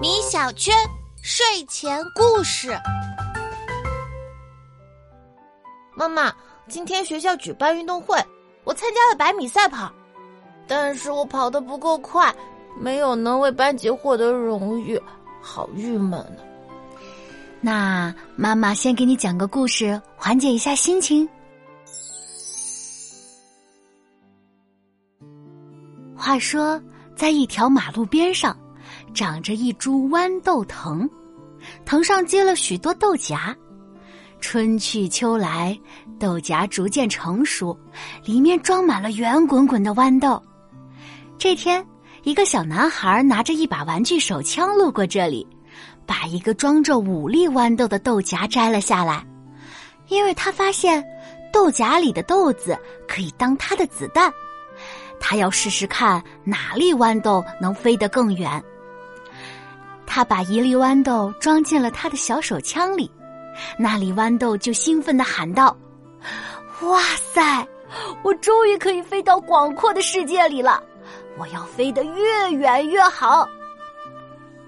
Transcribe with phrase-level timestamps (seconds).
[0.00, 0.74] 米小圈
[1.20, 2.74] 睡前故事。
[5.94, 6.34] 妈妈，
[6.66, 8.18] 今天学校举办运动会，
[8.64, 9.92] 我参加了百米赛跑，
[10.66, 12.34] 但是我跑得不够快，
[12.78, 15.00] 没有能为班级获得荣誉，
[15.42, 16.42] 好郁闷呢。
[17.60, 21.28] 那妈妈先给你讲个故事，缓解一下心情。
[26.16, 26.80] 话说，
[27.16, 28.54] 在一条马路边上，
[29.14, 31.08] 长着一株豌豆藤，
[31.86, 33.56] 藤上结了许多豆荚。
[34.38, 35.76] 春去秋来，
[36.20, 37.76] 豆荚逐渐成熟，
[38.22, 40.40] 里面装满了圆滚滚的豌豆。
[41.38, 41.84] 这天，
[42.22, 45.46] 一个小男孩拿着一把玩具手枪路过这里，
[46.04, 49.26] 把一个装着五粒豌豆的豆荚摘了下来，
[50.08, 51.02] 因为他发现
[51.50, 54.30] 豆荚里的豆子可以当他的子弹。
[55.20, 58.62] 他要试试看哪粒豌豆能飞得更远。
[60.06, 63.10] 他把一粒豌豆装进了他的小手枪里，
[63.76, 65.76] 那粒豌豆就兴奋地喊道
[66.82, 67.66] ：“哇塞，
[68.22, 70.82] 我终于可以飞到广阔的世界里了！
[71.38, 73.46] 我要飞得越远越好。”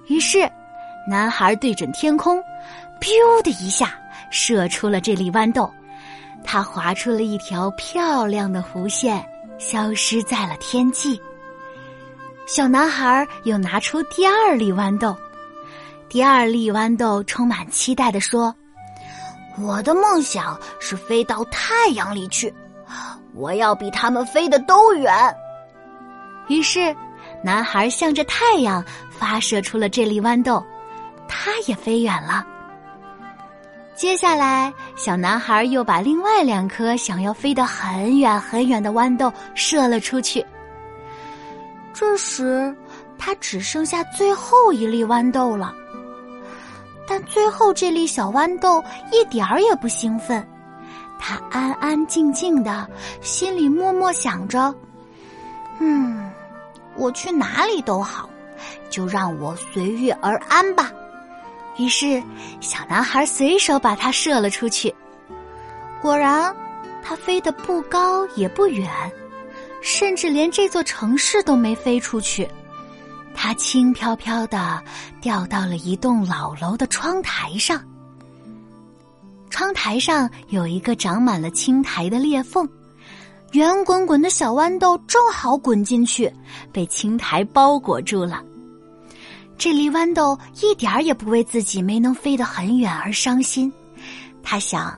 [0.09, 0.50] 于是，
[1.09, 2.42] 男孩对准天空
[3.00, 3.98] ，biu 的一下
[4.31, 5.70] 射出了这粒豌豆，
[6.44, 9.25] 他划出了一条漂亮的弧线。
[9.59, 11.20] 消失在了天际。
[12.47, 15.15] 小男孩又拿出第二粒豌豆，
[16.09, 18.55] 第二粒豌豆充满期待的说
[19.61, 22.53] ：“我的梦想是飞到太阳里去，
[23.34, 25.12] 我要比他们飞得都远。”
[26.48, 26.97] 于是，
[27.43, 30.65] 男孩向着太阳发射出了这粒豌豆，
[31.28, 32.47] 他也飞远了。
[33.98, 40.46] 接下来，小男孩又把另外两颗想要飞得很远很远的豌豆射了出去。
[41.92, 42.72] 这时，
[43.19, 45.74] 他只剩下最后一粒豌豆了。
[47.08, 50.47] 但最后这粒小豌豆一点儿也不兴奋，
[51.19, 52.88] 他安安静静的，
[53.20, 54.72] 心里默默想着
[55.81, 56.31] ：“嗯，
[56.94, 58.31] 我去哪里都好，
[58.91, 60.92] 就让我随遇而安吧。”
[61.78, 62.22] 于是，
[62.61, 64.94] 小男孩随手把它射了出去。
[66.03, 66.55] 果然，
[67.03, 68.91] 它飞得不高也不远，
[69.81, 72.49] 甚至连这座城市都没飞出去。
[73.33, 74.83] 它轻飘飘的
[75.21, 77.81] 掉到了一栋老楼的窗台上。
[79.49, 82.69] 窗台上有一个长满了青苔的裂缝，
[83.53, 86.33] 圆滚滚的小豌豆正好滚进去，
[86.72, 88.43] 被青苔包裹住了。
[89.58, 93.70] 这粒豌豆一点儿也不为自己没能飞得很远而伤心，
[94.41, 94.96] 他想：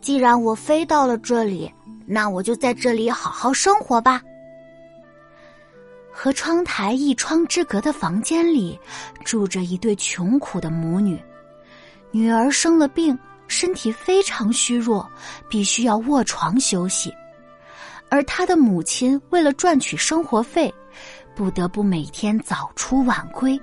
[0.00, 1.70] 既然我飞到了这里，
[2.06, 4.22] 那我就在这里好好生活吧。
[6.10, 8.78] 和窗台一窗之隔的房间里，
[9.24, 11.22] 住着一对穷苦的母女，
[12.10, 13.16] 女儿生了病，
[13.46, 15.06] 身体非常虚弱，
[15.50, 17.12] 必须要卧床休息，
[18.08, 20.72] 而她的母亲为了赚取生活费。
[21.40, 23.58] 不得不每天早出晚归，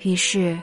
[0.00, 0.60] 于是，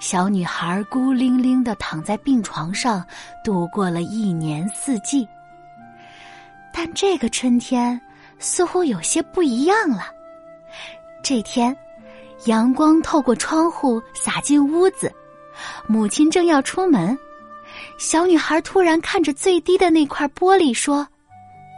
[0.00, 3.06] 小女孩孤零零的躺在病床上，
[3.44, 5.28] 度过了一年四季。
[6.74, 8.00] 但这个春天
[8.40, 10.06] 似乎有些不一样了。
[11.22, 11.74] 这天，
[12.46, 15.14] 阳光透过窗户洒进屋子，
[15.86, 17.16] 母亲正要出门，
[17.96, 21.06] 小女孩突然看着最低的那块玻璃说：“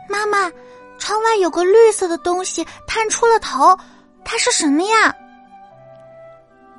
[0.09, 0.51] 妈妈，
[0.99, 3.79] 窗外有个绿色的东西探出了头。”
[4.31, 5.17] 它是什么呀？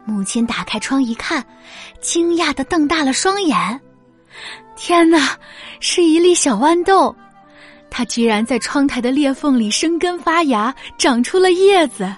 [0.05, 1.43] 母亲打开窗一看，
[1.99, 3.81] 惊讶的瞪大了双眼。
[4.75, 5.35] 天哪，
[5.79, 7.13] 是一粒小豌豆！
[7.89, 12.15] 它居然在窗台的裂缝里生根发芽，长出了叶子。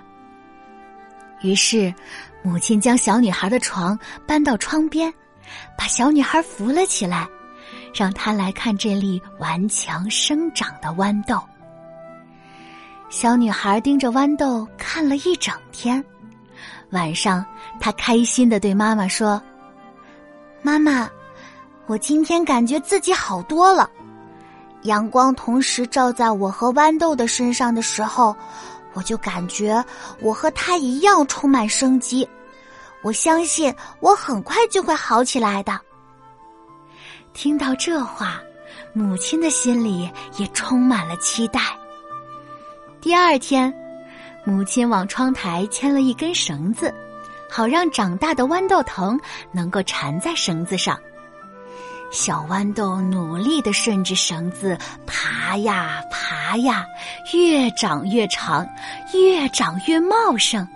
[1.44, 1.94] 于是，
[2.44, 5.12] 母亲将小女孩的床搬到窗边，
[5.78, 7.26] 把小女孩扶了起来，
[7.96, 11.42] 让她来看这粒顽强生长的豌豆。
[13.12, 16.02] 小女孩盯着豌豆看了一整天，
[16.92, 17.46] 晚上
[17.78, 19.40] 她开心的对妈妈说
[20.64, 21.10] ：“妈妈，
[21.88, 23.90] 我今天感觉自己好多了。
[24.84, 28.34] 阳光同时照在我和豌豆的身上的时候，
[28.94, 29.84] 我就感觉
[30.22, 32.28] 我和他一样充满生机。
[33.02, 35.78] 我相信我很快就会好起来的。”
[37.34, 38.42] 听到这话，
[38.94, 41.60] 母亲的心里也充满了期待。
[43.02, 43.74] 第二天，
[44.44, 46.94] 母亲往窗台牵了一根绳子，
[47.50, 49.20] 好让长大的豌豆藤
[49.52, 50.96] 能够缠在绳子上。
[52.12, 54.78] 小豌豆努力的顺着绳子
[55.08, 56.86] 爬呀爬呀，
[57.34, 58.70] 越长越长，
[59.16, 60.68] 越长越茂盛。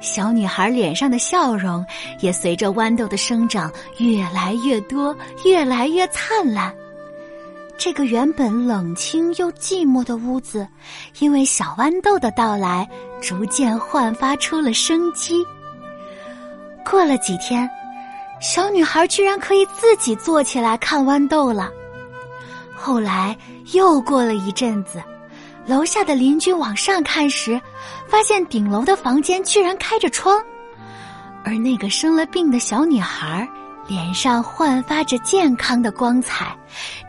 [0.00, 1.86] 小女孩脸上的笑容
[2.18, 6.74] 也随着豌豆的生长越来越多，越来越灿烂。
[7.84, 10.64] 这个原本冷清又寂寞的屋子，
[11.18, 12.88] 因为小豌豆的到来，
[13.20, 15.44] 逐渐焕发出了生机。
[16.88, 17.68] 过了几天，
[18.40, 21.72] 小女孩居然可以自己坐起来看豌豆了。
[22.72, 23.36] 后来
[23.72, 25.02] 又过了一阵子，
[25.66, 27.60] 楼下的邻居往上看时，
[28.06, 30.40] 发现顶楼的房间居然开着窗，
[31.44, 33.44] 而那个生了病的小女孩。
[33.86, 36.56] 脸上焕发着健康的光彩，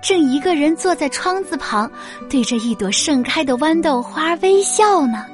[0.01, 1.89] 正一个人坐在窗子旁，
[2.29, 5.25] 对着一朵盛开的豌豆花微笑呢。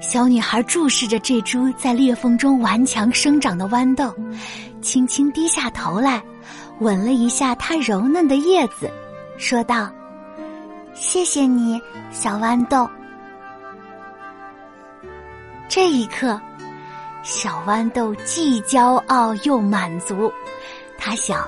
[0.00, 4.14] 小女孩注视着这株在裂缝中顽强生长的豌豆，
[4.80, 6.22] 轻轻低下头来，
[6.80, 8.90] 吻了一下它柔嫩的叶子，
[9.36, 9.90] 说道
[10.94, 11.80] ：“谢谢你，
[12.10, 12.88] 小豌豆。”
[15.68, 16.40] 这一刻。
[17.22, 20.32] 小豌豆既骄傲又满足，
[20.98, 21.46] 他想：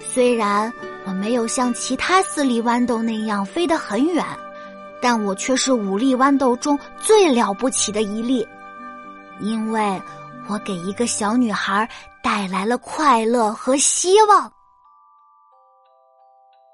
[0.00, 0.72] 虽然
[1.06, 4.24] 我没有像其他四粒豌豆那样飞得很远，
[5.00, 8.46] 但我却是五粒豌豆中最了不起的一粒，
[9.40, 10.00] 因为
[10.48, 11.88] 我给一个小女孩
[12.22, 14.52] 带来了快乐和希望。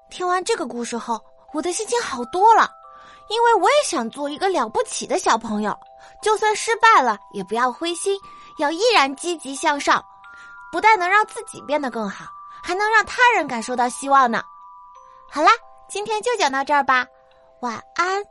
[0.09, 1.21] 听完这个故事后，
[1.53, 2.69] 我的心情好多了，
[3.29, 5.77] 因为我也想做一个了不起的小朋友。
[6.21, 8.19] 就算失败了，也不要灰心，
[8.57, 10.03] 要依然积极向上。
[10.71, 12.25] 不但能让自己变得更好，
[12.61, 14.43] 还能让他人感受到希望呢。
[15.31, 15.49] 好啦，
[15.87, 17.05] 今天就讲到这儿吧，
[17.61, 18.23] 晚安。